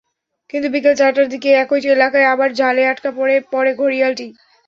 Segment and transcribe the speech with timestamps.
[0.49, 4.27] কিন্তু বিকেল চারটার দিকে একই এলাকায় আবার জালে আটকা পড়ে ঘড়িয়ালটি।